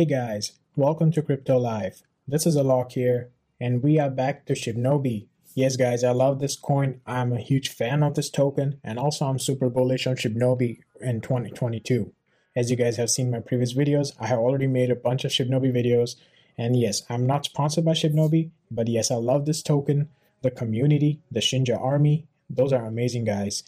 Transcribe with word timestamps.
Hey 0.00 0.06
guys, 0.06 0.52
welcome 0.76 1.12
to 1.12 1.20
Crypto 1.20 1.58
Live. 1.58 2.04
This 2.26 2.46
is 2.46 2.56
Alok 2.56 2.92
here, 2.92 3.32
and 3.60 3.82
we 3.82 3.98
are 3.98 4.08
back 4.08 4.46
to 4.46 4.54
Shibnobi. 4.54 5.26
Yes, 5.54 5.76
guys, 5.76 6.02
I 6.02 6.12
love 6.12 6.38
this 6.38 6.56
coin. 6.56 7.02
I'm 7.06 7.34
a 7.34 7.38
huge 7.38 7.68
fan 7.68 8.02
of 8.02 8.14
this 8.14 8.30
token, 8.30 8.80
and 8.82 8.98
also 8.98 9.26
I'm 9.26 9.38
super 9.38 9.68
bullish 9.68 10.06
on 10.06 10.16
Shibnobi 10.16 10.78
in 11.02 11.20
2022. 11.20 12.14
As 12.56 12.70
you 12.70 12.78
guys 12.78 12.96
have 12.96 13.10
seen 13.10 13.30
my 13.30 13.40
previous 13.40 13.74
videos, 13.74 14.14
I 14.18 14.28
have 14.28 14.38
already 14.38 14.66
made 14.66 14.90
a 14.90 14.96
bunch 14.96 15.26
of 15.26 15.32
Shibnobi 15.32 15.70
videos, 15.70 16.16
and 16.56 16.80
yes, 16.80 17.02
I'm 17.10 17.26
not 17.26 17.44
sponsored 17.44 17.84
by 17.84 17.92
Shibnobi, 17.92 18.52
but 18.70 18.88
yes, 18.88 19.10
I 19.10 19.16
love 19.16 19.44
this 19.44 19.62
token, 19.62 20.08
the 20.40 20.50
community, 20.50 21.20
the 21.30 21.40
Shinja 21.40 21.78
army. 21.78 22.26
Those 22.48 22.72
are 22.72 22.86
amazing 22.86 23.26
guys. 23.26 23.64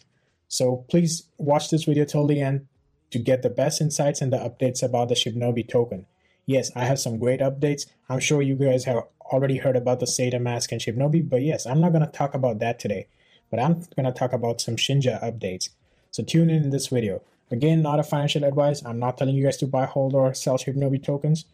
So 0.47 0.77
please 0.89 1.27
watch 1.37 1.69
this 1.69 1.83
video 1.83 2.05
till 2.05 2.25
the 2.25 2.41
end 2.41 2.65
to 3.11 3.19
get 3.19 3.43
the 3.43 3.51
best 3.51 3.79
insights 3.81 4.19
and 4.19 4.33
the 4.33 4.37
updates 4.37 4.81
about 4.81 5.09
the 5.09 5.13
Shibnobi 5.13 5.69
token. 5.69 6.07
Yes, 6.45 6.71
I 6.75 6.85
have 6.85 6.99
some 6.99 7.19
great 7.19 7.39
updates. 7.39 7.85
I'm 8.09 8.19
sure 8.19 8.41
you 8.41 8.55
guys 8.55 8.83
have 8.85 9.03
already 9.31 9.57
heard 9.57 9.75
about 9.75 9.99
the 9.99 10.05
SaitaMask 10.05 10.71
and 10.71 10.81
Shibnobi, 10.81 11.27
but 11.27 11.41
yes, 11.41 11.65
I'm 11.65 11.79
not 11.79 11.93
going 11.93 12.05
to 12.05 12.11
talk 12.11 12.33
about 12.33 12.59
that 12.59 12.79
today. 12.79 13.07
But 13.49 13.59
I'm 13.59 13.85
going 13.95 14.05
to 14.05 14.11
talk 14.11 14.33
about 14.33 14.61
some 14.61 14.75
Shinja 14.75 15.23
updates. 15.23 15.69
So 16.11 16.23
tune 16.23 16.49
in 16.49 16.63
in 16.63 16.69
this 16.71 16.87
video. 16.87 17.21
Again, 17.51 17.81
not 17.81 17.99
a 17.99 18.03
financial 18.03 18.43
advice. 18.43 18.83
I'm 18.83 18.99
not 18.99 19.17
telling 19.17 19.35
you 19.35 19.43
guys 19.43 19.57
to 19.57 19.67
buy, 19.67 19.85
hold, 19.85 20.15
or 20.15 20.33
sell 20.33 20.57
Shibnobi 20.57 21.03
tokens. 21.03 21.45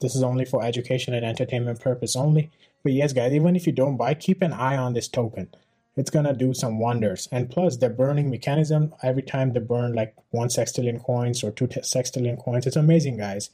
This 0.00 0.16
is 0.16 0.22
only 0.22 0.46
for 0.46 0.64
education 0.64 1.14
and 1.14 1.24
entertainment 1.24 1.80
purpose 1.80 2.16
only. 2.16 2.50
But 2.82 2.92
yes, 2.92 3.12
guys, 3.12 3.32
even 3.32 3.56
if 3.56 3.66
you 3.66 3.72
don't 3.72 3.96
buy, 3.96 4.14
keep 4.14 4.42
an 4.42 4.52
eye 4.52 4.76
on 4.76 4.94
this 4.94 5.08
token 5.08 5.48
it's 5.96 6.10
gonna 6.10 6.32
do 6.32 6.54
some 6.54 6.78
wonders. 6.78 7.28
And 7.30 7.50
plus, 7.50 7.76
the 7.76 7.90
burning 7.90 8.30
mechanism 8.30 8.94
every 9.02 9.22
time 9.22 9.52
they 9.52 9.60
burn 9.60 9.92
like 9.92 10.14
one 10.30 10.48
sextillion 10.48 11.02
coins 11.02 11.42
or 11.42 11.50
two 11.50 11.66
sextillion 11.66 12.38
coins, 12.42 12.66
it's 12.66 12.76
amazing, 12.76 13.18
guys. 13.18 13.50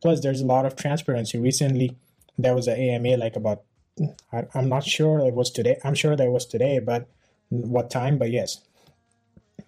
Plus, 0.00 0.20
there's 0.20 0.40
a 0.40 0.46
lot 0.46 0.66
of 0.66 0.76
transparency. 0.76 1.38
Recently, 1.38 1.96
there 2.36 2.54
was 2.54 2.68
an 2.68 2.78
AMA 2.78 3.16
like 3.16 3.36
about 3.36 3.62
I, 4.32 4.44
am 4.54 4.68
not 4.68 4.84
sure 4.84 5.20
it 5.20 5.34
was 5.34 5.50
today. 5.50 5.78
I'm 5.84 5.94
sure 5.94 6.14
that 6.16 6.30
was 6.30 6.46
today, 6.46 6.78
but 6.78 7.08
what 7.48 7.90
time? 7.90 8.18
But 8.18 8.30
yes, 8.30 8.60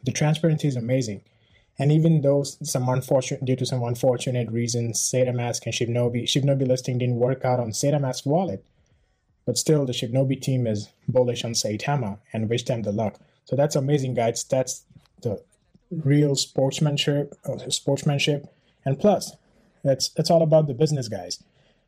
the 0.05 0.13
transparency 0.13 0.69
is 0.69 0.77
amazing. 0.77 1.23
And 1.79 1.91
even 1.91 2.21
though 2.21 2.43
some 2.43 2.89
unfortunate, 2.89 3.45
due 3.45 3.57
to 3.57 3.67
some 3.67 3.83
unfortunate 3.83 4.51
reasons, 4.51 5.01
SaitaMask 5.01 5.63
and 5.65 5.75
Shibnobi, 5.75 6.25
Shibnobi 6.25 6.67
listing 6.67 6.99
didn't 6.99 7.17
work 7.17 7.45
out 7.45 7.59
on 7.59 7.71
SaitaMask 7.71 8.27
wallet, 8.27 8.65
but 9.47 9.57
still, 9.57 9.87
the 9.87 9.93
Shibnobi 9.93 10.41
team 10.41 10.67
is 10.67 10.89
bullish 11.09 11.45
on 11.45 11.53
Saitama 11.53 12.19
and 12.33 12.51
wish 12.51 12.65
them 12.65 12.83
the 12.83 12.93
luck. 12.93 13.19
So 13.47 13.57
that's 13.57 13.75
amazing, 13.75 14.15
guys. 14.15 14.45
That's 14.45 14.85
the 15.23 15.43
real 15.91 16.37
sportsmanship. 16.37 17.35
Uh, 17.45 17.57
sportsmanship, 17.71 18.47
and 18.85 19.01
plus, 19.01 19.35
it's 19.85 20.11
it's 20.17 20.31
all 20.31 20.43
about 20.43 20.67
the 20.67 20.75
business, 20.75 21.09
guys. 21.09 21.43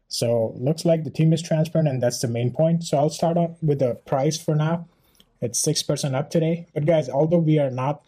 So 0.09 0.55
looks 0.57 0.85
like 0.85 1.05
the 1.05 1.11
team 1.11 1.33
is 1.33 1.43
transparent, 1.43 1.89
and 1.89 2.03
that's 2.03 2.21
the 2.21 2.29
main 2.29 2.53
point. 2.53 2.85
So 2.85 2.99
I'll 2.99 3.11
start 3.11 3.37
on 3.37 3.57
with 3.63 3.79
the 3.79 3.95
price 4.07 4.37
for 4.37 4.55
now. 4.55 4.87
It's 5.41 5.59
six 5.59 5.83
percent 5.83 6.15
up 6.15 6.31
today, 6.31 6.67
but 6.75 6.87
guys, 6.87 7.09
although 7.09 7.39
we 7.39 7.59
are 7.59 7.71
not 7.71 8.03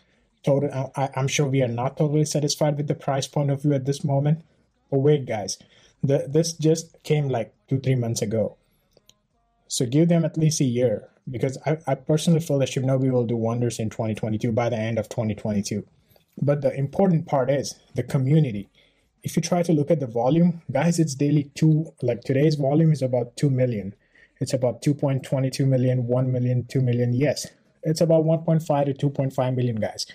total, 0.45 0.93
I, 0.97 1.09
I'm 1.17 1.29
sure 1.29 1.47
we 1.47 1.63
are 1.63 1.69
not 1.69 1.97
totally 1.97 2.25
satisfied 2.25 2.77
with 2.77 2.89
the 2.89 2.95
price 2.95 3.27
point 3.27 3.51
of 3.51 3.63
view 3.63 3.73
at 3.73 3.87
this 3.87 4.05
moment. 4.05 4.45
But 4.91 4.99
wait, 4.99 5.27
guys, 5.27 5.59
the, 6.03 6.27
this 6.29 6.53
just 6.53 7.03
came 7.03 7.29
like 7.29 7.55
two 7.69 7.81
three 7.81 7.95
months 7.95 8.23
ago. 8.23 8.57
So 9.67 9.87
give 9.87 10.09
them 10.09 10.25
at 10.25 10.37
least 10.37 10.61
a 10.61 10.65
year 10.65 11.09
because 11.31 11.59
I, 11.67 11.79
I 11.87 11.95
personally 11.95 12.41
feel 12.41 12.59
that 12.59 12.69
Shibnobi 12.69 13.11
will 13.11 13.27
do 13.27 13.37
wonders 13.37 13.79
in 13.79 13.91
2022 13.91 14.53
by 14.53 14.69
the 14.69 14.77
end 14.77 14.99
of 14.99 15.09
2022. 15.09 15.85
But 16.41 16.63
the 16.63 16.75
important 16.75 17.27
part 17.27 17.51
is 17.51 17.75
the 17.95 18.03
community. 18.03 18.69
If 19.25 19.37
you 19.37 19.43
try 19.43 19.63
to 19.65 19.73
look 19.73 19.91
at 19.91 19.99
the 19.99 20.07
volume, 20.07 20.63
guys, 20.71 21.01
it's 21.01 21.15
daily 21.15 21.51
two, 21.55 21.93
like 22.03 22.21
today's 22.21 22.55
volume 22.55 22.93
is 22.93 23.03
about 23.03 23.37
2 23.37 23.51
million. 23.51 23.95
It's 24.41 24.53
about 24.53 24.83
2.22 24.83 25.67
million, 25.67 26.07
1 26.07 26.33
million, 26.33 26.67
2 26.67 26.81
million. 26.81 27.13
Yes, 27.13 27.47
it's 27.83 28.01
about 28.01 28.25
1.5 28.25 28.99
to 28.99 29.11
2.5 29.11 29.57
million, 29.57 29.77
guys. 29.77 30.07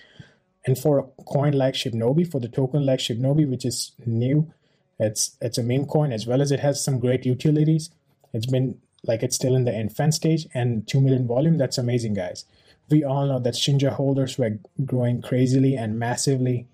And 0.64 0.78
for 0.78 1.00
a 1.00 1.22
coin 1.24 1.52
like 1.52 1.74
Shibnobi, 1.74 2.30
for 2.30 2.40
the 2.40 2.48
token 2.48 2.86
like 2.86 3.00
Shibnobi, 3.00 3.46
which 3.50 3.66
is 3.66 3.92
new, 4.06 4.52
it's 4.98 5.36
it's 5.40 5.58
a 5.58 5.62
meme 5.62 5.86
coin 5.86 6.12
as 6.12 6.26
well 6.26 6.40
as 6.40 6.52
it 6.52 6.60
has 6.60 6.82
some 6.84 6.98
great 7.00 7.26
utilities. 7.26 7.90
It's 8.32 8.46
been 8.46 8.78
like 9.04 9.22
it's 9.22 9.36
still 9.36 9.56
in 9.56 9.64
the 9.64 9.74
infant 9.74 10.14
stage 10.14 10.46
and 10.54 10.86
2 10.86 11.00
million 11.00 11.26
volume 11.26 11.58
that's 11.58 11.78
amazing 11.78 12.14
guys 12.14 12.44
we 12.90 13.04
all 13.04 13.26
know 13.26 13.38
that 13.38 13.54
shinja 13.54 13.90
holders 13.90 14.38
were 14.38 14.58
growing 14.84 15.22
crazily 15.22 15.76
and 15.76 15.98
massively 15.98 16.66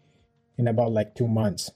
in 0.59 0.67
about 0.67 0.93
like 0.93 1.15
two 1.15 1.29
months 1.29 1.71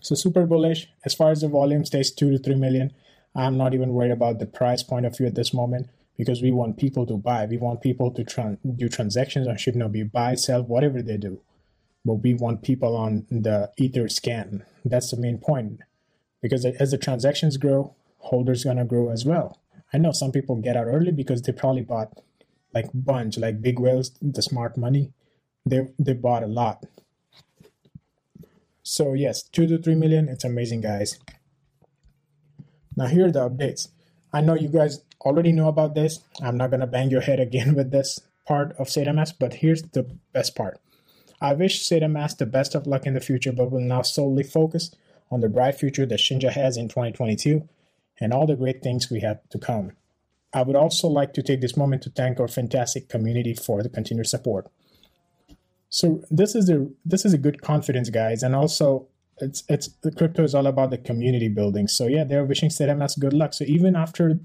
so 0.00 0.14
super 0.14 0.46
bullish 0.46 0.88
as 1.04 1.14
far 1.14 1.30
as 1.30 1.40
the 1.40 1.48
volume 1.48 1.84
stays 1.84 2.10
2 2.10 2.30
to 2.32 2.38
3 2.38 2.54
million 2.56 2.92
i'm 3.34 3.56
not 3.56 3.74
even 3.74 3.90
worried 3.90 4.10
about 4.10 4.38
the 4.38 4.46
price 4.46 4.82
point 4.82 5.06
of 5.06 5.16
view 5.16 5.26
at 5.26 5.34
this 5.34 5.52
moment 5.54 5.88
because 6.16 6.42
we 6.42 6.50
want 6.50 6.76
people 6.76 7.06
to 7.06 7.16
buy 7.16 7.46
we 7.46 7.56
want 7.56 7.80
people 7.80 8.10
to 8.10 8.24
tran- 8.24 8.58
do 8.76 8.88
transactions 8.88 9.46
on 9.46 9.56
shibnobi 9.56 10.10
buy 10.10 10.34
sell 10.34 10.62
whatever 10.62 11.02
they 11.02 11.16
do 11.16 11.40
but 12.04 12.14
we 12.14 12.32
want 12.32 12.62
people 12.62 12.96
on 12.96 13.26
the 13.30 13.70
Etherscan. 13.78 14.62
that's 14.84 15.10
the 15.10 15.16
main 15.16 15.38
point 15.38 15.80
because 16.40 16.64
as 16.64 16.90
the 16.90 16.98
transactions 16.98 17.56
grow 17.56 17.94
holders 18.20 18.64
gonna 18.64 18.84
grow 18.84 19.10
as 19.10 19.24
well. 19.24 19.58
I 19.92 19.98
know 19.98 20.12
some 20.12 20.32
people 20.32 20.56
get 20.56 20.76
out 20.76 20.86
early 20.86 21.10
because 21.10 21.42
they 21.42 21.52
probably 21.52 21.82
bought 21.82 22.12
like 22.72 22.88
bunch, 22.94 23.38
like 23.38 23.60
big 23.60 23.80
whales, 23.80 24.12
the 24.22 24.42
smart 24.42 24.76
money. 24.76 25.12
They 25.66 25.88
they 25.98 26.12
bought 26.12 26.42
a 26.42 26.46
lot. 26.46 26.86
So 28.82 29.14
yes, 29.14 29.42
two 29.42 29.66
to 29.66 29.78
three 29.78 29.94
million. 29.94 30.28
It's 30.28 30.44
amazing, 30.44 30.80
guys. 30.80 31.18
Now 32.96 33.06
here 33.06 33.26
are 33.26 33.32
the 33.32 33.48
updates. 33.48 33.88
I 34.32 34.40
know 34.40 34.54
you 34.54 34.68
guys 34.68 35.02
already 35.20 35.52
know 35.52 35.68
about 35.68 35.94
this. 35.94 36.20
I'm 36.42 36.56
not 36.56 36.70
gonna 36.70 36.86
bang 36.86 37.10
your 37.10 37.20
head 37.20 37.40
again 37.40 37.74
with 37.76 37.90
this 37.90 38.20
part 38.46 38.72
of 38.78 38.88
SaitaMask, 38.88 39.34
but 39.38 39.54
here's 39.54 39.82
the 39.82 40.02
best 40.32 40.56
part. 40.56 40.80
I 41.40 41.54
wish 41.54 41.82
SaitaMask 41.82 42.38
the 42.38 42.46
best 42.46 42.74
of 42.74 42.86
luck 42.86 43.06
in 43.06 43.14
the 43.14 43.20
future, 43.20 43.52
but 43.52 43.70
will 43.70 43.80
now 43.80 44.02
solely 44.02 44.42
focus 44.42 44.90
on 45.30 45.40
the 45.40 45.48
bright 45.48 45.76
future 45.76 46.04
that 46.06 46.18
Shinja 46.18 46.50
has 46.50 46.76
in 46.76 46.88
2022 46.88 47.68
and 48.20 48.32
all 48.32 48.46
the 48.46 48.56
great 48.56 48.82
things 48.82 49.10
we 49.10 49.20
have 49.20 49.40
to 49.50 49.58
come. 49.58 49.92
I 50.52 50.62
would 50.62 50.76
also 50.76 51.08
like 51.08 51.32
to 51.34 51.42
take 51.42 51.60
this 51.60 51.76
moment 51.76 52.02
to 52.02 52.10
thank 52.10 52.40
our 52.40 52.48
fantastic 52.48 53.08
community 53.08 53.54
for 53.54 53.82
the 53.82 53.88
continued 53.88 54.26
support. 54.26 54.66
So 55.90 56.22
this 56.30 56.54
is 56.54 56.70
a 56.70 56.86
this 57.04 57.24
is 57.24 57.32
a 57.34 57.38
good 57.38 57.62
confidence, 57.62 58.10
guys, 58.10 58.42
and 58.42 58.54
also 58.54 59.08
it's 59.38 59.64
it's 59.68 59.90
crypto 60.16 60.44
is 60.44 60.54
all 60.54 60.66
about 60.66 60.90
the 60.90 60.98
community 60.98 61.48
building. 61.48 61.88
So 61.88 62.06
yeah, 62.06 62.24
they're 62.24 62.44
wishing 62.44 62.70
SaitaMask 62.70 63.18
good 63.18 63.32
luck. 63.32 63.54
So 63.54 63.64
even 63.64 63.96
after 63.96 64.38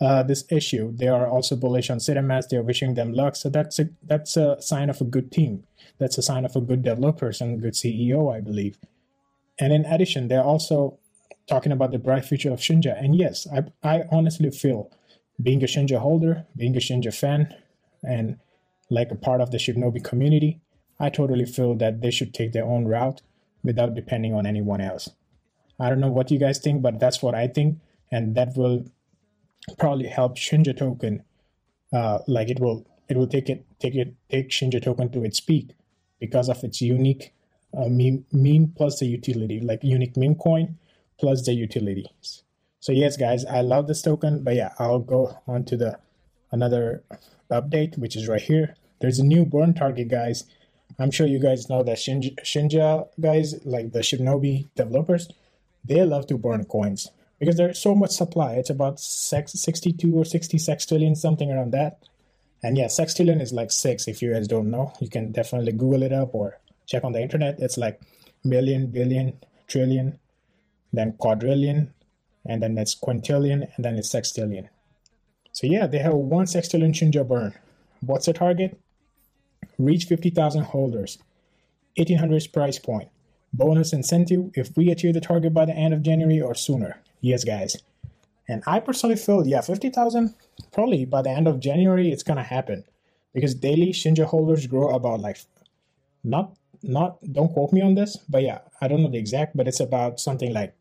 uh, 0.00 0.22
this 0.22 0.44
issue, 0.50 0.92
they 0.94 1.08
are 1.08 1.26
also 1.26 1.56
bullish 1.56 1.90
on 1.90 1.98
SaitaMask. 1.98 2.50
They're 2.50 2.62
wishing 2.62 2.94
them 2.94 3.12
luck. 3.12 3.34
So 3.34 3.48
that's 3.48 3.78
a 3.78 3.88
that's 4.02 4.36
a 4.36 4.60
sign 4.60 4.90
of 4.90 5.00
a 5.00 5.04
good 5.04 5.32
team. 5.32 5.64
That's 5.98 6.18
a 6.18 6.22
sign 6.22 6.44
of 6.44 6.54
a 6.54 6.60
good 6.60 6.82
developers 6.82 7.40
and 7.40 7.60
good 7.60 7.74
CEO, 7.74 8.32
I 8.34 8.40
believe. 8.40 8.78
And 9.58 9.72
in 9.72 9.84
addition, 9.86 10.28
they're 10.28 10.44
also 10.44 10.98
talking 11.48 11.72
about 11.72 11.90
the 11.90 11.98
bright 11.98 12.24
future 12.24 12.52
of 12.52 12.60
Shinja. 12.60 13.02
And 13.02 13.16
yes, 13.16 13.46
I, 13.52 13.64
I 13.82 14.04
honestly 14.12 14.50
feel 14.50 14.92
being 15.42 15.62
a 15.64 15.66
Shinja 15.66 15.98
holder, 15.98 16.46
being 16.56 16.76
a 16.76 16.80
Shinja 16.80 17.12
fan, 17.12 17.54
and 18.02 18.38
like 18.90 19.10
a 19.10 19.16
part 19.16 19.40
of 19.40 19.50
the 19.50 19.58
Shibnobi 19.58 20.02
community, 20.02 20.60
I 21.00 21.10
totally 21.10 21.44
feel 21.44 21.74
that 21.76 22.00
they 22.00 22.10
should 22.10 22.34
take 22.34 22.52
their 22.52 22.64
own 22.64 22.86
route 22.86 23.22
without 23.62 23.94
depending 23.94 24.34
on 24.34 24.46
anyone 24.46 24.80
else. 24.80 25.10
I 25.80 25.88
don't 25.88 26.00
know 26.00 26.10
what 26.10 26.30
you 26.30 26.38
guys 26.38 26.58
think, 26.58 26.82
but 26.82 26.98
that's 26.98 27.22
what 27.22 27.34
I 27.34 27.46
think, 27.46 27.78
and 28.10 28.34
that 28.34 28.56
will 28.56 28.84
probably 29.78 30.08
help 30.08 30.36
Shinja 30.36 30.76
token. 30.76 31.22
Uh, 31.92 32.18
like 32.26 32.48
it 32.48 32.60
will, 32.60 32.86
it 33.08 33.16
will 33.16 33.26
take 33.26 33.48
it, 33.48 33.64
take 33.78 33.94
it, 33.94 34.14
take 34.28 34.50
Shinja 34.50 34.82
token 34.82 35.10
to 35.12 35.24
its 35.24 35.40
peak 35.40 35.70
because 36.18 36.48
of 36.48 36.62
its 36.64 36.80
unique 36.80 37.32
uh, 37.76 37.88
meme, 37.88 38.24
meme 38.32 38.72
plus 38.76 38.98
the 38.98 39.06
utility, 39.06 39.60
like 39.60 39.84
unique 39.84 40.16
meme 40.16 40.34
coin 40.34 40.78
plus 41.18 41.44
the 41.44 41.52
utilities. 41.52 42.42
So 42.80 42.92
yes, 42.92 43.16
guys, 43.16 43.44
I 43.44 43.60
love 43.60 43.86
this 43.86 44.02
token, 44.02 44.42
but 44.42 44.54
yeah, 44.54 44.72
I'll 44.78 45.00
go 45.00 45.38
on 45.46 45.64
to 45.64 45.76
the 45.76 45.98
another 46.50 47.02
update, 47.50 47.98
which 47.98 48.16
is 48.16 48.28
right 48.28 48.40
here. 48.40 48.74
There's 49.00 49.18
a 49.18 49.24
new 49.24 49.44
burn 49.44 49.74
target, 49.74 50.08
guys. 50.08 50.44
I'm 50.98 51.10
sure 51.10 51.26
you 51.26 51.38
guys 51.38 51.68
know 51.68 51.82
that 51.82 51.98
Shinja, 51.98 52.36
Shinja 52.40 53.08
guys, 53.20 53.64
like 53.64 53.92
the 53.92 54.00
Shibnobi 54.00 54.68
developers, 54.74 55.28
they 55.84 56.02
love 56.04 56.26
to 56.28 56.38
burn 56.38 56.64
coins 56.64 57.10
because 57.38 57.56
there's 57.56 57.78
so 57.78 57.94
much 57.94 58.10
supply. 58.10 58.54
It's 58.54 58.70
about 58.70 58.98
62 58.98 60.14
or 60.14 60.24
60 60.24 60.58
sextillion, 60.58 61.16
something 61.16 61.50
around 61.50 61.72
that. 61.72 62.02
And 62.62 62.76
yeah, 62.76 62.86
sextillion 62.86 63.40
is 63.40 63.52
like 63.52 63.70
six. 63.70 64.08
If 64.08 64.20
you 64.20 64.32
guys 64.32 64.48
don't 64.48 64.70
know, 64.70 64.92
you 65.00 65.08
can 65.08 65.30
definitely 65.30 65.72
Google 65.72 66.02
it 66.02 66.12
up 66.12 66.34
or 66.34 66.58
check 66.86 67.04
on 67.04 67.12
the 67.12 67.22
internet. 67.22 67.60
It's 67.60 67.78
like 67.78 68.00
million, 68.42 68.88
billion, 68.88 69.38
trillion, 69.68 70.18
then 70.92 71.12
quadrillion, 71.12 71.94
and 72.44 72.62
then 72.62 72.76
it's 72.78 72.96
quintillion, 72.96 73.68
and 73.76 73.84
then 73.84 73.96
it's 73.96 74.12
sextillion. 74.12 74.68
So 75.58 75.66
yeah, 75.66 75.88
they 75.88 75.98
have 75.98 76.14
one 76.14 76.46
sextillion 76.46 76.92
Shinja 76.92 77.26
burn. 77.26 77.52
What's 78.00 78.26
the 78.26 78.32
target? 78.32 78.78
Reach 79.76 80.04
50,000 80.04 80.62
holders. 80.62 81.18
1800 81.96 82.52
price 82.52 82.78
point. 82.78 83.08
bonus 83.52 83.92
incentive 83.92 84.52
if 84.54 84.76
we 84.76 84.92
achieve 84.92 85.14
the 85.14 85.20
target 85.20 85.52
by 85.52 85.64
the 85.64 85.72
end 85.72 85.92
of 85.92 86.04
January 86.04 86.40
or 86.40 86.54
sooner. 86.54 87.00
Yes, 87.20 87.42
guys. 87.42 87.76
And 88.46 88.62
I 88.68 88.78
personally 88.78 89.16
feel, 89.16 89.48
yeah, 89.48 89.60
50,000, 89.60 90.32
probably 90.70 91.04
by 91.04 91.22
the 91.22 91.30
end 91.30 91.48
of 91.48 91.58
January, 91.58 92.12
it's 92.12 92.22
going 92.22 92.36
to 92.36 92.44
happen 92.44 92.84
because 93.34 93.52
daily 93.52 93.88
Shinja 93.88 94.26
holders 94.26 94.68
grow 94.68 94.90
about 94.90 95.18
like, 95.18 95.38
not, 96.22 96.56
not, 96.84 97.18
don't 97.32 97.52
quote 97.52 97.72
me 97.72 97.80
on 97.80 97.96
this, 97.96 98.16
but 98.28 98.44
yeah, 98.44 98.60
I 98.80 98.86
don't 98.86 99.02
know 99.02 99.10
the 99.10 99.18
exact, 99.18 99.56
but 99.56 99.66
it's 99.66 99.80
about 99.80 100.20
something 100.20 100.52
like 100.54 100.72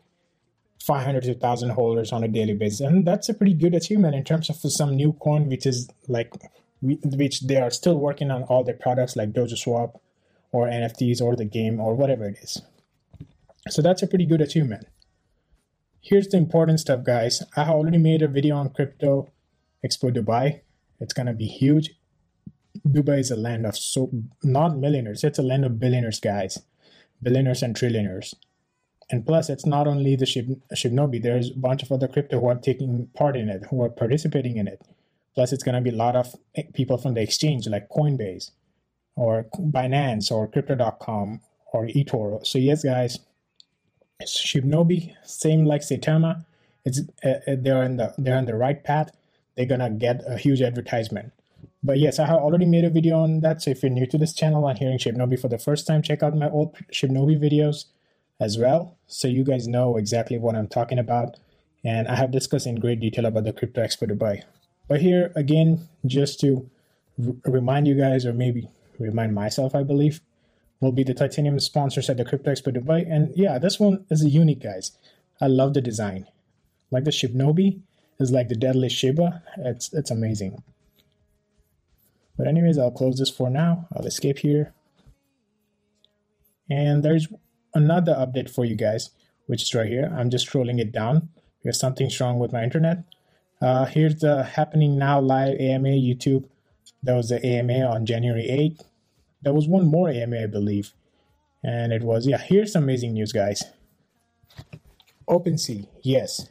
500 0.88 1.24
to 1.24 1.32
1000 1.34 1.72
holders 1.72 2.14
on 2.14 2.24
a 2.24 2.30
daily 2.30 2.54
basis. 2.54 2.80
And 2.80 3.06
that's 3.06 3.28
a 3.28 3.34
pretty 3.34 3.54
good 3.54 3.76
achievement 3.76 4.16
in 4.16 4.24
terms 4.24 4.50
of 4.50 4.56
some 4.56 4.96
new 4.96 5.12
coin, 5.14 5.50
which 5.50 5.66
is 5.66 5.90
like, 6.08 6.34
which 6.82 7.42
they 7.42 7.58
are 7.58 7.70
still 7.70 8.00
working 8.00 8.32
on 8.32 8.44
all 8.44 8.64
their 8.64 8.76
products 8.76 9.18
like 9.18 9.34
Dojo 9.34 9.58
Swap 9.58 10.02
or 10.54 10.68
NFTs 10.68 11.22
or 11.22 11.36
the 11.36 11.44
game 11.44 11.82
or 11.82 11.94
whatever 11.94 12.26
it 12.26 12.38
is. 12.42 12.62
So 13.70 13.82
that's 13.82 14.02
a 14.02 14.08
pretty 14.08 14.26
good 14.26 14.40
achievement. 14.40 14.88
Here's 16.00 16.30
the 16.30 16.38
important 16.38 16.80
stuff, 16.80 17.04
guys. 17.04 17.44
I 17.58 17.66
already 17.66 17.98
made 17.98 18.22
a 18.22 18.30
video 18.30 18.56
on 18.56 18.70
Crypto 18.70 19.30
Expo 19.86 20.16
Dubai. 20.16 20.62
It's 21.02 21.14
gonna 21.14 21.34
be 21.34 21.48
huge. 21.48 21.96
Dubai 22.88 23.20
is 23.20 23.30
a 23.30 23.36
land 23.36 23.66
of 23.66 23.76
so 23.76 24.10
not 24.42 24.78
millionaires, 24.78 25.26
it's 25.26 25.40
a 25.40 25.44
land 25.44 25.66
of 25.66 25.80
billionaires, 25.80 26.22
guys. 26.22 26.60
Billionaires 27.22 27.62
and 27.62 27.76
trillionaires. 27.76 28.36
And 29.10 29.26
plus, 29.26 29.50
it's 29.50 29.66
not 29.66 29.88
only 29.88 30.16
the 30.16 30.26
Shib- 30.26 30.62
Shibnobi, 30.74 31.22
there's 31.22 31.52
a 31.52 31.58
bunch 31.58 31.82
of 31.82 31.92
other 31.92 32.08
crypto 32.08 32.40
who 32.40 32.48
are 32.48 32.56
taking 32.56 33.08
part 33.16 33.38
in 33.38 33.50
it, 33.50 33.64
who 33.70 33.82
are 33.82 33.90
participating 33.90 34.58
in 34.58 34.68
it. 34.68 34.82
Plus, 35.34 35.54
it's 35.54 35.64
going 35.64 35.76
to 35.76 35.82
be 35.82 35.92
a 35.92 35.96
lot 35.96 36.16
of 36.16 36.36
people 36.74 36.98
from 36.98 37.14
the 37.14 37.22
exchange 37.22 37.68
like 37.68 37.90
Coinbase 37.90 38.52
or 39.16 39.46
Binance 39.58 40.32
or 40.32 40.48
Crypto.com 40.48 41.40
or 41.72 41.88
eToro. 41.88 42.46
So, 42.46 42.58
yes, 42.58 42.84
guys, 42.84 43.20
Shibnobi, 44.24 45.14
same 45.24 45.66
like 45.66 45.82
Saitama, 45.82 46.44
it's 46.88 47.02
uh, 47.24 47.34
they're 47.48 47.84
in 47.84 47.98
the 47.98 48.14
they're 48.18 48.38
on 48.38 48.46
the 48.46 48.56
right 48.56 48.82
path. 48.84 49.12
They're 49.56 49.66
gonna 49.66 49.90
get 49.90 50.24
a 50.26 50.38
huge 50.38 50.62
advertisement. 50.62 51.34
But 51.84 52.00
yes, 52.00 52.18
I 52.18 52.26
have 52.26 52.40
already 52.40 52.66
made 52.66 52.86
a 52.86 52.90
video 52.90 53.20
on 53.20 53.42
that. 53.42 53.62
So 53.62 53.72
if 53.72 53.84
you're 53.84 53.92
new 53.92 54.08
to 54.08 54.18
this 54.18 54.34
channel 54.34 54.68
and 54.68 54.80
hearing 54.80 54.98
Shibnobi 54.98 55.40
for 55.40 55.50
the 55.50 55.58
first 55.58 55.86
time, 55.86 56.02
check 56.02 56.24
out 56.24 56.36
my 56.36 56.50
old 56.50 56.76
Shibnobi 56.92 57.38
videos 57.40 57.86
as 58.40 58.58
well, 58.58 58.98
so 59.08 59.28
you 59.28 59.44
guys 59.44 59.68
know 59.68 59.98
exactly 59.98 60.38
what 60.38 60.56
I'm 60.56 60.68
talking 60.68 61.00
about. 61.00 61.38
And 61.84 62.08
I 62.08 62.16
have 62.16 62.32
discussed 62.32 62.68
in 62.68 62.76
great 62.76 63.00
detail 63.00 63.26
about 63.26 63.46
the 63.46 63.54
Crypto 63.54 63.82
Expo 63.82 64.10
Dubai. 64.10 64.44
But 64.88 65.02
here 65.02 65.32
again, 65.36 65.88
just 66.06 66.40
to 66.42 66.70
r- 67.26 67.34
remind 67.46 67.88
you 67.88 67.96
guys, 67.96 68.26
or 68.26 68.34
maybe 68.34 68.70
remind 69.00 69.34
myself, 69.34 69.74
I 69.76 69.84
believe, 69.84 70.22
will 70.80 70.92
be 70.92 71.04
the 71.04 71.14
titanium 71.14 71.60
sponsors 71.60 72.10
at 72.10 72.18
the 72.18 72.26
Crypto 72.26 72.52
Expo 72.52 72.76
Dubai. 72.76 73.06
And 73.10 73.32
yeah, 73.36 73.58
this 73.58 73.80
one 73.80 74.06
is 74.10 74.24
a 74.24 74.30
unique, 74.30 74.62
guys. 74.62 74.92
I 75.42 75.48
love 75.48 75.74
the 75.74 75.82
design. 75.82 76.28
Like 76.92 77.04
the 77.04 77.12
Shibnobi 77.12 77.82
is 78.20 78.32
like 78.32 78.50
the 78.50 78.56
deadly 78.56 78.90
Shiba. 78.90 79.44
It's 79.58 79.94
it's 79.94 80.12
amazing. 80.12 80.64
But 82.38 82.48
anyways, 82.48 82.78
I'll 82.78 82.92
close 82.92 83.18
this 83.18 83.30
for 83.30 83.50
now. 83.50 83.88
I'll 83.96 84.06
escape 84.06 84.40
here. 84.40 84.74
And 86.70 87.04
there's 87.04 87.28
another 87.74 88.14
update 88.14 88.50
for 88.50 88.66
you 88.66 88.76
guys, 88.76 89.12
which 89.46 89.64
is 89.64 89.74
right 89.74 89.88
here. 89.88 90.14
I'm 90.16 90.30
just 90.30 90.50
scrolling 90.50 90.80
it 90.80 90.92
down 90.92 91.30
because 91.64 91.80
something's 91.80 92.20
wrong 92.20 92.40
with 92.40 92.54
my 92.54 92.64
internet. 92.64 93.04
Uh, 93.62 93.86
here's 93.86 94.20
the 94.20 94.44
happening 94.44 94.98
now 94.98 95.20
live 95.20 95.60
AMA 95.60 95.90
YouTube. 95.90 96.46
That 97.04 97.16
was 97.16 97.30
the 97.30 97.44
AMA 97.46 97.82
on 97.82 98.06
January 98.06 98.48
8th. 98.50 98.86
There 99.42 99.54
was 99.54 99.68
one 99.68 99.88
more 99.88 100.10
AMA, 100.10 100.44
I 100.44 100.48
believe. 100.48 100.94
And 101.64 101.92
it 101.92 102.04
was, 102.04 102.28
yeah, 102.28 102.38
here's 102.38 102.74
some 102.74 102.84
amazing 102.84 103.14
news, 103.14 103.32
guys. 103.32 103.64
OpenSea, 105.28 105.88
yes. 106.02 106.50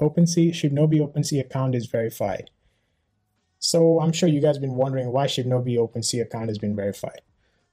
OpenSea, 0.00 0.50
Shibnobi 0.50 1.00
OpenSea 1.00 1.40
account 1.40 1.74
is 1.74 1.86
verified. 1.86 2.50
So 3.58 4.00
I'm 4.00 4.12
sure 4.12 4.28
you 4.28 4.40
guys 4.40 4.56
have 4.56 4.62
been 4.62 4.74
wondering 4.74 5.12
why 5.12 5.26
Shibnobi 5.26 5.76
OpenSea 5.76 6.22
account 6.22 6.48
has 6.48 6.58
been 6.58 6.76
verified. 6.76 7.20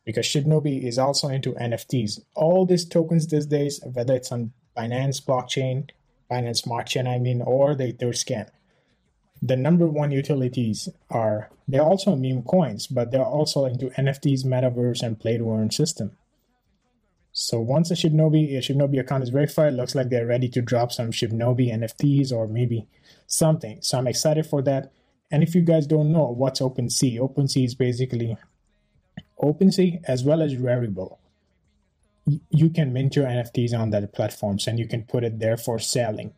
Because 0.05 0.25
Shibnobi 0.25 0.83
is 0.83 0.99
also 0.99 1.29
into 1.29 1.53
NFTs. 1.53 2.21
All 2.35 2.65
these 2.65 2.85
tokens 2.85 3.27
these 3.27 3.47
days, 3.47 3.81
whether 3.83 4.13
it's 4.13 4.31
on 4.31 4.53
Binance 4.77 5.23
blockchain, 5.23 5.89
Binance 6.29 6.57
Smart 6.57 6.87
Chain, 6.87 7.07
I 7.07 7.17
mean, 7.17 7.41
or 7.41 7.75
the 7.75 7.91
Etherscan, 7.91 8.49
the 9.41 9.55
number 9.55 9.87
one 9.87 10.11
utilities 10.11 10.89
are 11.09 11.49
they're 11.67 11.81
also 11.81 12.15
meme 12.15 12.43
coins, 12.43 12.87
but 12.87 13.11
they're 13.11 13.23
also 13.23 13.65
into 13.65 13.89
NFTs, 13.91 14.45
metaverse, 14.45 15.01
and 15.01 15.19
play 15.19 15.37
to 15.37 15.51
earn 15.51 15.71
system. 15.71 16.15
So 17.31 17.59
once 17.59 17.91
a 17.91 17.95
Shibnobi 17.95 18.57
a 18.57 18.61
Shibnobi 18.61 18.99
account 18.99 19.23
is 19.23 19.29
verified, 19.29 19.73
looks 19.73 19.93
like 19.93 20.09
they're 20.09 20.25
ready 20.25 20.47
to 20.49 20.61
drop 20.61 20.91
some 20.91 21.11
Shibnobi 21.11 21.73
NFTs 21.73 22.31
or 22.31 22.47
maybe 22.47 22.87
something. 23.27 23.79
So 23.81 23.97
I'm 23.97 24.07
excited 24.07 24.45
for 24.45 24.61
that. 24.61 24.91
And 25.31 25.43
if 25.43 25.53
you 25.53 25.61
guys 25.61 25.85
don't 25.85 26.13
know 26.13 26.27
what's 26.27 26.61
OpenSea, 26.61 27.19
OpenSea 27.19 27.65
is 27.65 27.75
basically 27.75 28.37
OpenSea 29.53 30.01
as 30.07 30.23
well 30.23 30.41
as 30.41 30.55
Rarible. 30.55 31.17
You 32.49 32.69
can 32.69 32.91
mint 32.91 33.15
your 33.15 33.25
NFTs 33.25 33.77
on 33.77 33.91
that 33.91 34.13
platforms 34.13 34.67
and 34.67 34.79
you 34.79 34.87
can 34.87 35.03
put 35.03 35.23
it 35.23 35.39
there 35.39 35.57
for 35.57 35.77
selling 35.77 36.33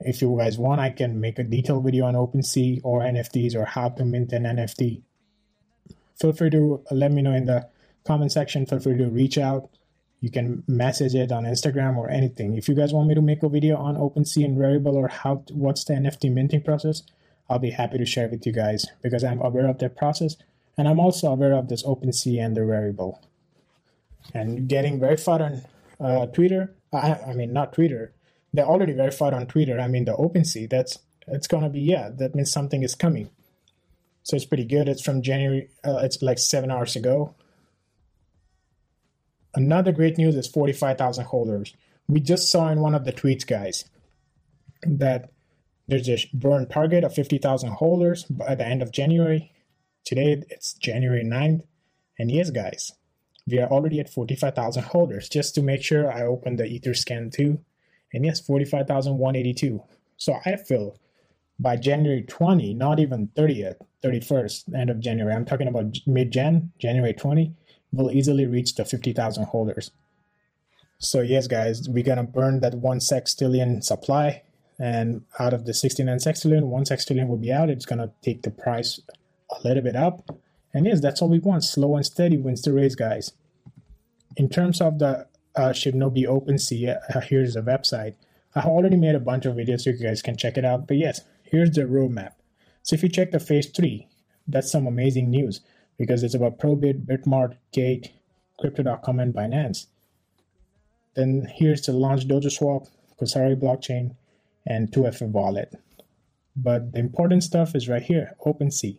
if 0.00 0.22
you 0.22 0.36
guys 0.38 0.58
want, 0.58 0.80
I 0.80 0.90
can 0.90 1.20
make 1.20 1.38
a 1.38 1.44
detailed 1.44 1.84
video 1.84 2.06
on 2.06 2.14
OpenSea 2.14 2.80
or 2.84 3.00
NFTs 3.00 3.54
or 3.54 3.64
how 3.64 3.88
to 3.90 4.04
mint 4.04 4.32
an 4.32 4.44
NFT. 4.44 5.02
Feel 6.20 6.32
free 6.32 6.50
to 6.50 6.82
let 6.90 7.12
me 7.12 7.22
know 7.22 7.32
in 7.32 7.46
the 7.46 7.68
comment 8.06 8.32
section. 8.32 8.66
Feel 8.66 8.80
free 8.80 8.98
to 8.98 9.08
reach 9.08 9.38
out. 9.38 9.70
You 10.20 10.30
can 10.30 10.64
message 10.66 11.14
it 11.14 11.30
on 11.30 11.44
Instagram 11.44 11.96
or 11.96 12.10
anything. 12.10 12.56
If 12.56 12.68
you 12.68 12.74
guys 12.74 12.92
want 12.92 13.08
me 13.08 13.14
to 13.14 13.22
make 13.22 13.42
a 13.42 13.48
video 13.48 13.76
on 13.76 13.96
OpenSea 13.96 14.44
and 14.44 14.58
Rarible 14.58 14.94
or 14.94 15.08
how 15.08 15.44
what's 15.52 15.84
the 15.84 15.94
NFT 15.94 16.32
minting 16.32 16.62
process, 16.62 17.02
I'll 17.48 17.60
be 17.60 17.70
happy 17.70 17.98
to 17.98 18.04
share 18.04 18.28
with 18.28 18.44
you 18.44 18.52
guys 18.52 18.86
because 19.00 19.22
I'm 19.22 19.40
aware 19.40 19.68
of 19.68 19.78
that 19.78 19.96
process 19.96 20.36
and 20.78 20.88
I'm 20.88 21.00
also 21.00 21.32
aware 21.32 21.52
of 21.52 21.68
this 21.68 21.82
OpenSea 21.82 22.42
and 22.42 22.56
the 22.56 22.60
Rarible. 22.62 23.18
And 24.32 24.68
getting 24.68 25.00
verified 25.00 25.42
on 25.42 25.62
uh, 26.00 26.26
Twitter, 26.26 26.74
I, 26.92 27.14
I 27.14 27.32
mean 27.34 27.52
not 27.52 27.72
Twitter, 27.72 28.14
they're 28.54 28.64
already 28.64 28.92
verified 28.92 29.34
on 29.34 29.46
Twitter. 29.46 29.78
I 29.78 29.88
mean, 29.88 30.04
the 30.04 30.14
OpenSea, 30.14 30.70
that's 30.70 31.00
it's 31.26 31.48
gonna 31.48 31.68
be 31.68 31.80
yeah. 31.80 32.10
That 32.10 32.34
means 32.34 32.52
something 32.52 32.82
is 32.82 32.94
coming. 32.94 33.28
So 34.22 34.36
it's 34.36 34.44
pretty 34.44 34.64
good. 34.64 34.88
It's 34.88 35.02
from 35.02 35.20
January. 35.20 35.68
Uh, 35.84 35.98
it's 36.02 36.22
like 36.22 36.38
seven 36.38 36.70
hours 36.70 36.96
ago. 36.96 37.34
Another 39.54 39.92
great 39.92 40.18
news 40.18 40.36
is 40.36 40.46
45,000 40.46 41.24
holders. 41.24 41.74
We 42.06 42.20
just 42.20 42.50
saw 42.50 42.68
in 42.68 42.80
one 42.80 42.94
of 42.94 43.04
the 43.04 43.12
tweets, 43.12 43.46
guys, 43.46 43.86
that 44.82 45.30
there's 45.88 46.08
a 46.08 46.18
burn 46.34 46.68
target 46.68 47.02
of 47.02 47.14
50,000 47.14 47.70
holders 47.70 48.24
by 48.24 48.54
the 48.54 48.66
end 48.66 48.82
of 48.82 48.92
January. 48.92 49.50
Today 50.08 50.42
it's 50.48 50.72
January 50.72 51.22
9th. 51.22 51.64
And 52.18 52.30
yes, 52.30 52.48
guys, 52.48 52.92
we 53.46 53.58
are 53.58 53.68
already 53.68 54.00
at 54.00 54.08
45,000 54.08 54.84
holders. 54.84 55.28
Just 55.28 55.54
to 55.54 55.62
make 55.62 55.82
sure, 55.82 56.10
I 56.10 56.22
opened 56.22 56.58
the 56.58 56.64
Etherscan 56.64 57.30
too 57.30 57.60
and 58.14 58.24
yes, 58.24 58.40
45,182. 58.40 59.82
So 60.16 60.38
I 60.46 60.56
feel 60.56 60.96
by 61.60 61.76
January 61.76 62.22
20, 62.22 62.72
not 62.72 62.98
even 62.98 63.28
30th, 63.36 63.82
31st, 64.02 64.74
end 64.74 64.88
of 64.88 64.98
January, 64.98 65.34
I'm 65.34 65.44
talking 65.44 65.68
about 65.68 65.98
mid 66.06 66.30
Jan, 66.30 66.72
January 66.78 67.12
20, 67.12 67.52
will 67.92 68.10
easily 68.10 68.46
reach 68.46 68.76
the 68.76 68.86
50,000 68.86 69.44
holders. 69.44 69.90
So, 70.98 71.20
yes, 71.20 71.48
guys, 71.48 71.86
we're 71.86 72.02
going 72.02 72.16
to 72.16 72.24
burn 72.24 72.60
that 72.60 72.76
one 72.76 73.00
sextillion 73.00 73.84
supply. 73.84 74.40
And 74.78 75.26
out 75.38 75.52
of 75.52 75.66
the 75.66 75.74
69 75.74 76.16
sextillion, 76.16 76.62
one 76.62 76.84
sextillion 76.84 77.28
will 77.28 77.36
be 77.36 77.52
out. 77.52 77.68
It's 77.68 77.84
going 77.84 77.98
to 77.98 78.10
take 78.22 78.40
the 78.40 78.50
price 78.50 79.00
a 79.58 79.68
little 79.68 79.82
bit 79.82 79.96
up. 79.96 80.36
And 80.72 80.86
yes, 80.86 81.00
that's 81.00 81.22
all 81.22 81.28
we 81.28 81.38
want. 81.38 81.64
Slow 81.64 81.96
and 81.96 82.04
steady 82.04 82.36
wins 82.36 82.62
the 82.62 82.72
race, 82.72 82.94
guys. 82.94 83.32
In 84.36 84.48
terms 84.48 84.80
of 84.80 84.98
the 84.98 85.26
uh, 85.58 85.72
Shibnobi 85.72 86.24
OpenSea. 86.24 86.98
Uh, 87.14 87.20
here's 87.20 87.54
the 87.54 87.62
website. 87.62 88.14
I 88.54 88.60
already 88.60 88.96
made 88.96 89.14
a 89.14 89.20
bunch 89.20 89.44
of 89.44 89.56
videos 89.56 89.82
so 89.82 89.90
you 89.90 89.98
guys 89.98 90.22
can 90.22 90.36
check 90.36 90.56
it 90.56 90.64
out. 90.64 90.86
But 90.86 90.96
yes, 90.96 91.22
here's 91.42 91.72
the 91.72 91.82
roadmap. 91.82 92.32
So 92.82 92.94
if 92.94 93.02
you 93.02 93.08
check 93.08 93.32
the 93.32 93.40
phase 93.40 93.66
three, 93.66 94.06
that's 94.46 94.70
some 94.70 94.86
amazing 94.86 95.30
news 95.30 95.60
because 95.98 96.22
it's 96.22 96.34
about 96.34 96.58
Probit, 96.58 97.04
Bitmart, 97.04 97.56
Gate, 97.72 98.12
Crypto.com, 98.60 99.20
and 99.20 99.34
Binance. 99.34 99.86
Then 101.14 101.48
here's 101.52 101.82
the 101.82 101.92
launch 101.92 102.26
Dojo 102.28 102.50
Swap, 102.50 102.86
Kusari 103.20 103.60
blockchain, 103.60 104.14
and 104.64 104.90
2FA 104.92 105.28
wallet. 105.28 105.74
But 106.54 106.92
the 106.92 107.00
important 107.00 107.42
stuff 107.42 107.74
is 107.74 107.88
right 107.88 108.02
here, 108.02 108.36
OpenSea. 108.46 108.98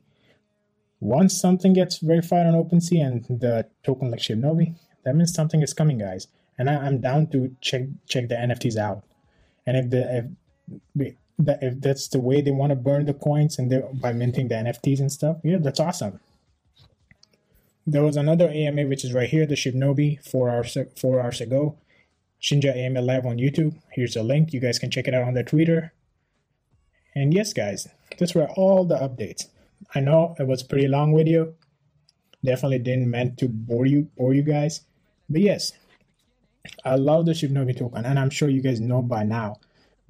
Once 1.00 1.40
something 1.40 1.74
gets 1.74 2.00
verified 2.00 2.46
on 2.46 2.54
OpenSea 2.54 3.06
and 3.06 3.40
the 3.40 3.66
token 3.84 4.12
like 4.12 4.20
Shibnobi, 4.20 4.76
that 5.06 5.16
means 5.16 5.34
something 5.34 5.62
is 5.62 5.74
coming, 5.74 5.98
guys 5.98 6.28
and 6.60 6.70
I, 6.70 6.86
am 6.86 7.00
down 7.00 7.28
to 7.28 7.56
check 7.62 7.84
check 8.08 8.28
the 8.28 8.36
NFTs 8.36 8.78
out. 8.78 9.04
And 9.66 9.78
if 9.78 9.90
the 9.90 10.30
if, 10.96 11.16
that 11.40 11.64
if 11.64 11.80
that's 11.80 12.10
the 12.10 12.20
way 12.20 12.42
they 12.42 12.52
want 12.52 12.72
to 12.72 12.76
burn 12.76 13.06
the 13.06 13.14
coins 13.14 13.58
and 13.58 13.72
they 13.72 13.82
by 13.94 14.12
minting 14.12 14.50
the 14.50 14.56
NFTs 14.56 15.00
and 15.00 15.12
stuff, 15.12 15.38
yeah, 15.44 15.58
that's 15.60 15.80
awesome. 15.80 16.20
there 17.88 18.04
was 18.04 18.18
another 18.18 18.50
AMA 18.50 18.86
which 18.86 19.04
is 19.06 19.14
right 19.14 19.30
here, 19.30 19.48
the 19.48 19.56
Shibnobi, 19.56 20.24
four 20.30 20.50
hours 20.50 20.78
four 20.96 21.22
hours 21.22 21.42
ago. 21.42 21.78
Shinja 22.42 22.76
AMA 22.76 23.02
live 23.02 23.26
on 23.26 23.38
YouTube. 23.38 23.76
Here's 23.92 24.16
a 24.16 24.24
link. 24.24 24.54
You 24.54 24.60
guys 24.60 24.80
can 24.80 24.92
check 24.92 25.08
it 25.08 25.14
out 25.14 25.28
on 25.28 25.34
their 25.34 25.44
Twitter. 25.44 25.94
And 27.16 27.34
yes, 27.34 27.52
guys, 27.52 27.88
these 28.18 28.34
were 28.36 28.48
all 28.48 28.86
the 28.86 28.96
updates. 28.96 29.48
I 29.94 30.00
know 30.00 30.36
it 30.40 30.48
was 30.48 30.64
pretty 30.64 30.88
long 30.88 31.16
video. 31.16 31.54
Definitely 32.44 32.80
didn't 32.80 33.10
meant 33.10 33.38
to 33.40 33.48
bore 33.48 33.86
you 33.86 34.10
bore 34.18 34.34
you 34.34 34.44
guys. 34.44 34.82
But 35.30 35.42
yes, 35.42 35.74
I 36.86 36.96
love 36.96 37.26
the 37.26 37.34
Shibnobi 37.34 37.78
token, 37.78 38.06
and 38.06 38.20
I'm 38.20 38.30
sure 38.30 38.50
you 38.50 38.62
guys 38.62 38.80
know 38.80 39.02
by 39.02 39.24
now 39.24 39.60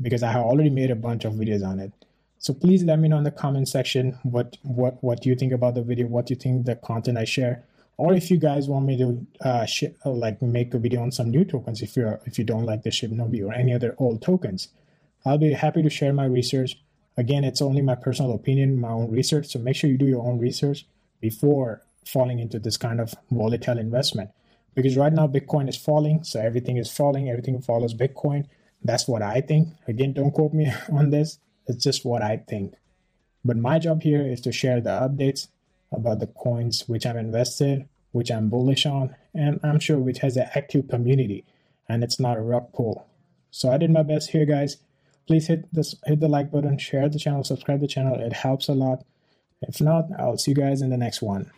because 0.01 0.23
I 0.23 0.31
have 0.31 0.45
already 0.45 0.69
made 0.69 0.91
a 0.91 0.95
bunch 0.95 1.25
of 1.25 1.33
videos 1.33 1.65
on 1.65 1.79
it. 1.79 1.91
So 2.37 2.53
please 2.53 2.83
let 2.83 2.99
me 2.99 3.09
know 3.09 3.17
in 3.17 3.23
the 3.23 3.31
comment 3.31 3.67
section 3.67 4.17
what 4.23 4.57
what 4.63 5.03
what 5.03 5.25
you 5.25 5.35
think 5.35 5.51
about 5.51 5.75
the 5.75 5.81
video, 5.81 6.07
what 6.07 6.29
you 6.29 6.35
think 6.35 6.65
the 6.65 6.75
content 6.75 7.17
I 7.17 7.25
share, 7.25 7.63
or 7.97 8.13
if 8.13 8.31
you 8.31 8.37
guys 8.37 8.69
want 8.69 8.85
me 8.85 8.97
to 8.97 9.27
uh, 9.41 9.65
sh- 9.65 9.95
like 10.05 10.41
make 10.41 10.73
a 10.73 10.79
video 10.79 11.01
on 11.01 11.11
some 11.11 11.29
new 11.29 11.43
tokens 11.43 11.81
if 11.81 11.97
you're 11.97 12.19
if 12.25 12.37
you 12.37 12.45
don't 12.45 12.65
like 12.65 12.83
the 12.83 12.91
Shibnobi 12.91 13.45
or 13.45 13.53
any 13.53 13.73
other 13.73 13.95
old 13.97 14.21
tokens. 14.21 14.69
I'll 15.25 15.37
be 15.37 15.51
happy 15.51 15.83
to 15.83 15.89
share 15.89 16.13
my 16.13 16.25
research. 16.25 16.79
Again, 17.19 17.43
it's 17.43 17.61
only 17.61 17.81
my 17.81 17.95
personal 17.95 18.33
opinion, 18.33 18.79
my 18.79 18.91
own 18.91 19.11
research. 19.11 19.47
So 19.47 19.59
make 19.59 19.75
sure 19.75 19.89
you 19.89 19.97
do 19.97 20.05
your 20.05 20.25
own 20.25 20.39
research 20.39 20.87
before 21.19 21.81
falling 22.05 22.39
into 22.39 22.59
this 22.59 22.77
kind 22.77 23.01
of 23.01 23.13
volatile 23.29 23.77
investment. 23.77 24.29
Because 24.73 24.95
right 24.95 25.11
now 25.11 25.27
Bitcoin 25.27 25.67
is 25.67 25.75
falling, 25.75 26.23
so 26.23 26.39
everything 26.39 26.77
is 26.77 26.89
falling, 26.89 27.29
everything 27.29 27.61
follows 27.61 27.93
Bitcoin. 27.93 28.45
That's 28.81 29.05
what 29.05 29.21
I 29.21 29.41
think. 29.41 29.67
Again, 29.85 30.13
don't 30.13 30.31
quote 30.31 30.53
me 30.53 30.71
on 30.93 31.09
this. 31.09 31.39
It's 31.67 31.83
just 31.83 32.05
what 32.05 32.21
I 32.21 32.37
think. 32.37 32.75
But 33.43 33.57
my 33.57 33.79
job 33.79 34.01
here 34.01 34.25
is 34.25 34.39
to 34.41 34.53
share 34.53 34.79
the 34.79 34.91
updates 34.91 35.47
about 35.91 36.19
the 36.19 36.27
coins 36.27 36.87
which 36.87 37.05
I'm 37.05 37.17
invested, 37.17 37.89
which 38.13 38.31
I'm 38.31 38.47
bullish 38.47 38.85
on, 38.85 39.13
and 39.33 39.59
I'm 39.61 39.81
sure 39.81 39.99
which 39.99 40.19
has 40.19 40.37
an 40.37 40.47
active 40.55 40.87
community 40.87 41.43
and 41.89 42.01
it's 42.01 42.19
not 42.19 42.37
a 42.37 42.41
rug 42.41 42.71
pull. 42.71 43.07
So 43.51 43.71
I 43.71 43.77
did 43.77 43.91
my 43.91 44.03
best 44.03 44.29
here, 44.29 44.45
guys. 44.45 44.77
Please 45.29 45.45
hit 45.45 45.71
this 45.71 45.93
hit 46.07 46.21
the 46.21 46.27
like 46.27 46.49
button, 46.49 46.79
share 46.79 47.07
the 47.07 47.19
channel, 47.19 47.43
subscribe 47.43 47.81
the 47.81 47.87
channel. 47.87 48.15
It 48.19 48.33
helps 48.33 48.67
a 48.67 48.73
lot. 48.73 49.05
If 49.61 49.79
not, 49.79 50.05
I'll 50.17 50.39
see 50.39 50.51
you 50.51 50.55
guys 50.55 50.81
in 50.81 50.89
the 50.89 50.97
next 50.97 51.21
one. 51.21 51.51